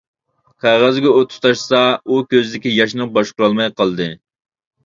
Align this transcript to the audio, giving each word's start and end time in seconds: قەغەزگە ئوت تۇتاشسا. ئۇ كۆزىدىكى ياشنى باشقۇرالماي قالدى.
قەغەزگە 0.63 1.11
ئوت 1.17 1.29
تۇتاشسا. 1.35 1.81
ئۇ 2.13 2.19
كۆزىدىكى 2.31 2.75
ياشنى 2.79 3.09
باشقۇرالماي 3.19 3.73
قالدى. 3.83 4.09